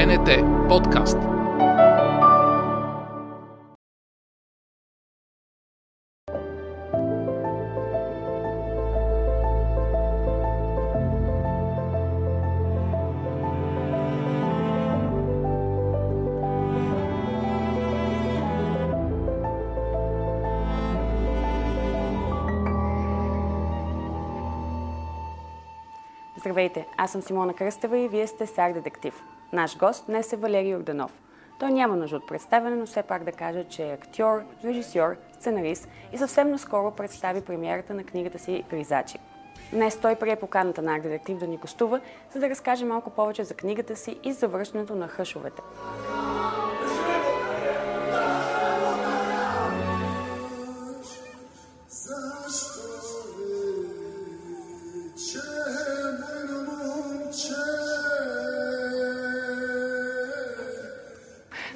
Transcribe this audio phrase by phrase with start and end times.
[0.00, 0.28] БНТ
[0.68, 1.18] подкаст.
[26.36, 29.24] Здравейте, аз съм Симона Кръстева и вие сте Сар Детектив.
[29.52, 31.20] Наш гост днес е Валерий Орданов.
[31.60, 35.88] Той няма нужда от представяне, но все пак да кажа, че е актьор, режисьор, сценарист
[36.12, 39.18] и съвсем наскоро представи премиерата на книгата си Гризачи.
[39.72, 42.00] Днес той прие поканата на Арт Детектив да ни гостува,
[42.32, 45.62] за да разкаже малко повече за книгата си и завършването на хъшовете.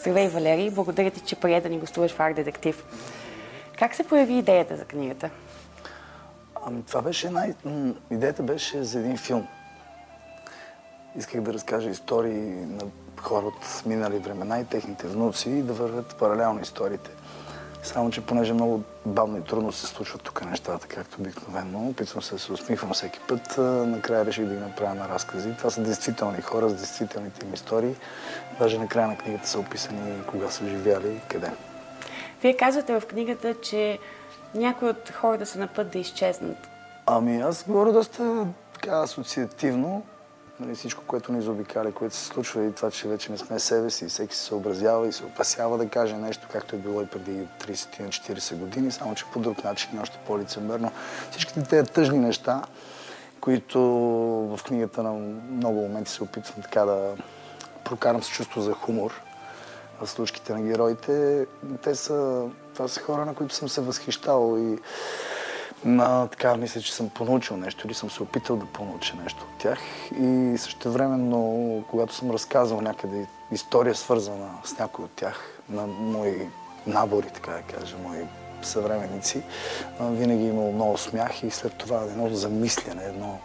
[0.00, 0.70] Здравей, Валерий!
[0.70, 2.84] Благодаря ти, че прие да ни гостуваш в Арт Детектив.
[3.78, 5.30] Как се появи идеята за книгата?
[6.66, 7.54] Ами, това беше най...
[8.10, 9.48] Идеята беше за един филм.
[11.16, 12.82] Исках да разкажа истории на
[13.20, 17.10] хора от минали времена и техните внуци и да вървят паралелно историите.
[17.82, 22.34] Само, че понеже много бавно и трудно се случват тук нещата, както обикновено, опитвам се
[22.34, 25.54] да се усмихвам всеки път, накрая реших да ги направя на разкази.
[25.58, 27.94] Това са действителни хора с действителните им истории.
[28.58, 31.50] Даже накрая на книгата са описани кога са живяли и къде.
[32.42, 33.98] Вие казвате в книгата, че
[34.54, 36.68] някои от хората са на път да изчезнат.
[37.06, 40.02] Ами аз говоря доста така асоциативно,
[40.60, 43.90] нали, всичко, което ни заобикаля, което се случва и това, че вече не сме себе
[43.90, 47.46] си, всеки се съобразява и се опасява да каже нещо, както е било и преди
[47.60, 50.92] 30-40 години, само че по друг начин още по-лицемерно.
[51.30, 52.62] Всичките тези тъжни неща,
[53.40, 53.80] които
[54.56, 55.12] в книгата на
[55.50, 57.14] много моменти се опитвам така да
[57.84, 59.12] прокарам с чувство за хумор
[60.00, 61.46] в случките на героите,
[61.82, 64.78] те са, това са хора, на които съм се възхищавал и
[65.84, 69.58] на, така, мисля, че съм понаучил нещо или съм се опитал да понауча нещо от
[69.58, 69.78] тях.
[70.20, 76.48] И също времено, когато съм разказал някъде история свързана с някой от тях, на мои
[76.86, 78.18] набори, така да кажа, мои
[78.62, 79.42] съвременници,
[80.00, 83.38] винаги е имало много смях и след това едно замислене, едно...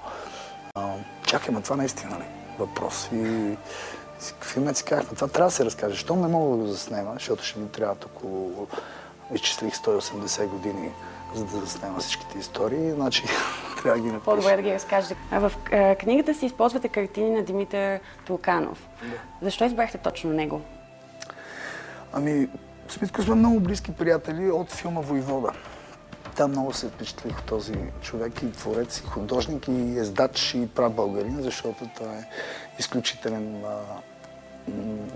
[1.28, 2.26] Чакай, ма това наистина ли?
[2.60, 3.10] Въпрос.
[3.14, 3.56] И
[4.42, 5.96] филмът си това трябва да се разкаже.
[5.96, 8.68] Що не мога да го заснема, защото ще ми трябва около...
[9.34, 10.92] Изчислих 180 години
[11.36, 13.24] за да заснема всичките истории, значи
[13.84, 14.26] трябва да ги напиша.
[14.26, 15.16] По-добре да ги разкажете.
[15.32, 15.52] В
[16.00, 18.88] книгата си използвате картини на Димитър Турканов.
[19.04, 19.18] Да.
[19.42, 20.62] Защо избрахте точно него?
[22.14, 22.48] Ами,
[22.88, 25.52] с Митко сме много близки приятели от филма Войвода.
[26.36, 31.38] Там много се впечатлих този човек и творец, и художник, и ездач, и прав българин,
[31.42, 32.28] защото той е
[32.80, 33.64] изключителен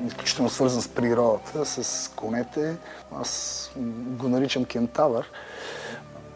[0.06, 2.78] изключително свързан с природата, с конете.
[3.16, 5.32] Аз го наричам кентавър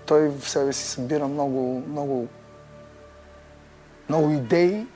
[0.06, 2.28] той в себе си събира много, много,
[4.10, 4.88] много идеи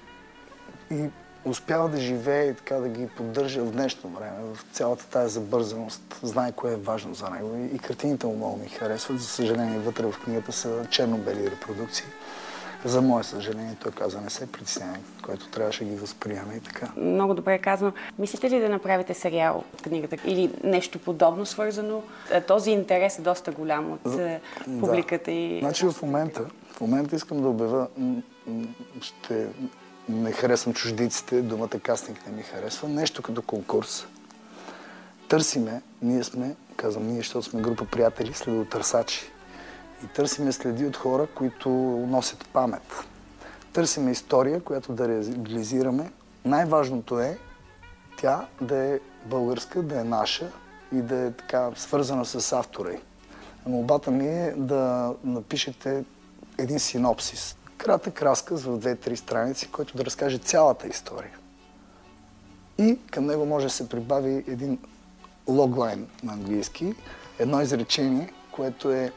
[0.92, 1.10] и
[1.46, 6.20] успява да живее и така да ги поддържа в днешно време, в цялата тази забързаност.
[6.24, 9.20] Знае кое е важно за него и картините му много ми харесват.
[9.20, 12.06] За съжаление, вътре в книгата са черно-бели репродукции.
[12.86, 16.88] За мое съжаление, той каза, не се притеснявай, което трябваше да ги възприеме и така.
[16.98, 17.92] Много добре казано.
[18.20, 22.04] Мислите ли да направите сериал от книгата или нещо подобно свързано?
[22.32, 24.40] Е, този интерес е доста голям от За...
[24.80, 25.32] публиката да.
[25.32, 25.60] и...
[25.60, 27.88] Значи в момента, в момента искам да обява,
[29.02, 29.48] ще
[30.10, 34.08] не харесвам чуждиците, думата кастинг не ми харесва, нещо като конкурс.
[35.28, 39.32] Търсиме, ние сме, казвам ние, защото сме група приятели, следотърсачи
[40.04, 41.70] и търсиме следи от хора, които
[42.10, 42.82] носят памет.
[43.74, 46.12] Търсиме история, която да реализираме.
[46.46, 47.38] Най-важното е
[48.18, 50.52] тя да е българска, да е наша
[50.92, 53.00] и да е така свързана с автора й.
[53.66, 56.04] Молбата ми е да напишете
[56.58, 57.56] един синопсис.
[57.78, 61.38] Кратък разказ в две-три страници, който да разкаже цялата история.
[62.78, 64.80] И към него може да се прибави един
[65.48, 66.94] логлайн на английски,
[67.40, 69.12] едно изречение, което е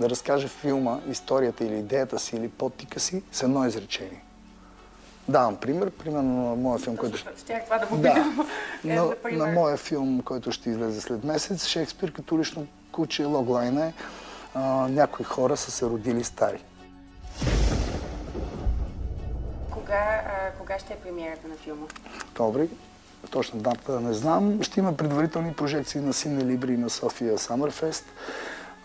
[0.00, 4.22] да разкаже филма, историята или идеята си или подтика си с едно изречение.
[5.28, 5.90] Давам пример.
[5.90, 7.16] Примерно на моя филм, който...
[7.16, 8.44] Щях това да да.
[8.84, 13.92] на, на моя филм, който ще излезе след месец, Шекспир като лично куче, логлайн е
[14.88, 16.64] някои хора са се родили стари.
[19.70, 21.86] Кога, а, кога ще е премиерата на филма?
[22.28, 22.68] Октомври.
[23.30, 24.62] Точно дата не знам.
[24.62, 28.04] Ще има предварителни прожекции на Сине Либри и на София Самърфест.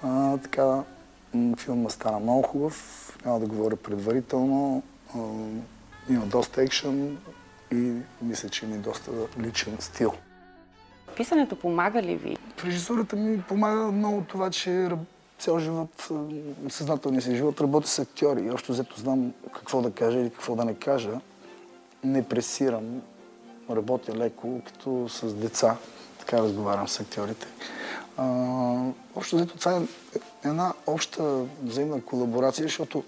[0.03, 0.83] А, така,
[1.57, 4.83] Филма стана много хубав, няма да говоря предварително.
[6.09, 7.17] Има доста екшен,
[7.71, 10.13] и мисля, че ми е доста личен стил.
[11.15, 12.37] Писането помага ли ви?
[12.57, 14.89] В режисурата ми помага много това, че
[15.39, 16.09] цял живот,
[16.69, 18.41] съзнателния си живот работя с актьори.
[18.45, 21.19] И още взето знам какво да кажа или какво да не кажа.
[22.03, 23.01] Не пресирам,
[23.69, 25.77] работя леко, като с деца.
[26.19, 27.47] Така разговарям с актьорите.
[28.17, 28.25] А,
[29.15, 29.81] общо взето това е
[30.47, 33.03] една обща взаимна колаборация, защото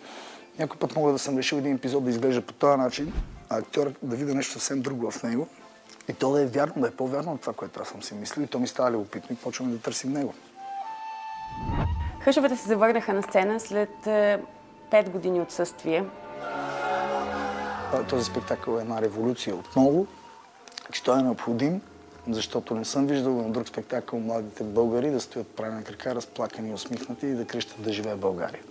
[0.60, 3.14] някой път мога да съм решил един епизод да изглежда по този начин,
[3.50, 5.48] а актьорът да видя нещо съвсем друго в него.
[6.10, 8.44] И то да е вярно, да е по-вярно от това, което аз съм си мислил.
[8.44, 10.34] И то ми става любопитно и почваме да търсим него.
[12.20, 14.40] Хъшовете се завърнаха на сцена след 5
[14.94, 16.06] е, години отсъствие.
[18.10, 20.08] Този спектакъл е една революция отново,
[20.92, 21.82] че той е необходим,
[22.30, 26.70] защото не съм виждал на друг спектакъл младите българи да стоят прави на крака, разплакани
[26.70, 28.62] и усмихнати и да крещат да живее България.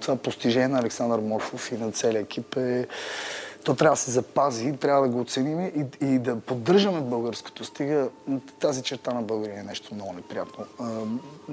[0.00, 2.86] Това постижение на Александър Морфов и на целия екип е
[3.64, 7.64] то трябва да се запази, трябва да го оценим и, и да поддържаме българското.
[7.64, 8.08] Стига
[8.60, 10.64] тази черта на българи е нещо много неприятно.
[10.80, 11.00] А,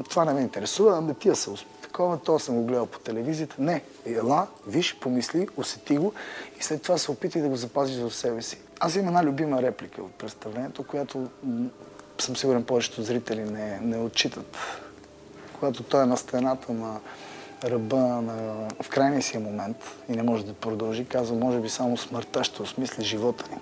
[0.10, 1.52] това не ме интересува, ами тия са
[1.82, 3.56] такова, то съм го гледал по телевизията.
[3.60, 6.14] Не, ела, виж, помисли, усети го
[6.60, 8.58] и след това се опитай да го запазиш в себе си.
[8.80, 11.28] Аз имам една любима реплика от представлението, която
[12.20, 14.58] съм сигурен повечето зрители не, не отчитат.
[15.60, 17.00] Когато той е на стената на
[17.64, 19.78] ръба на, в крайния си момент
[20.10, 23.58] и не може да продължи, казва, може би само смъртта ще осмисли живота ни.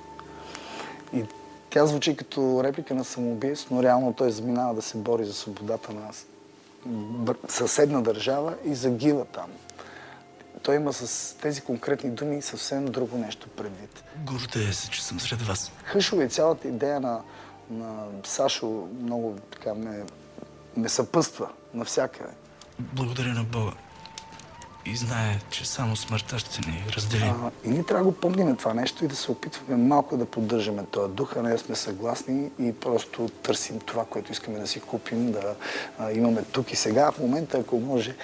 [1.22, 1.26] И
[1.70, 5.94] тя звучи като реплика на самоубийство, но реално той заминава да се бори за свободата
[5.94, 6.10] на
[7.48, 9.50] съседна държава и загива там.
[10.64, 14.04] Той има с тези конкретни думи съвсем друго нещо предвид.
[14.18, 15.72] Гордея се, че съм сред вас.
[15.84, 17.22] Хъшове цялата идея на,
[17.70, 20.04] на Сашо много така ме,
[20.78, 22.34] ме съпъства навсякъде.
[22.80, 23.72] Благодаря на Бога
[24.92, 27.24] и знае, че само смъртта ще ни раздели.
[27.24, 30.26] А, и ние трябва да го помним това нещо и да се опитваме малко да
[30.26, 34.80] поддържаме този дух, а не сме съгласни и просто търсим това, което искаме да си
[34.80, 35.56] купим, да
[36.00, 37.12] а, имаме тук и сега.
[37.12, 38.16] В момента, ако може,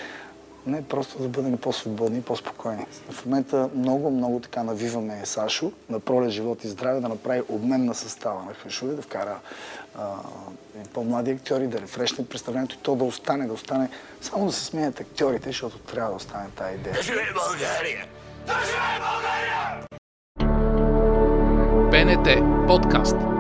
[0.68, 2.86] не просто да бъдем по-свободни и по-спокойни.
[3.10, 7.86] В момента много, много така навиваме Сашо на проле живот и здраве да направи обмен
[7.86, 9.40] на състава на Хашове, да вкара
[10.94, 13.90] по-млади актьори, да рефрешне представлението и то да остане, да остане,
[14.22, 16.96] само да се сменят актьорите, защото трябва да остане тази идея.
[16.96, 18.06] Да живее България!
[18.48, 19.86] Да живее България!
[21.92, 22.28] БНТ
[22.68, 23.33] подкаст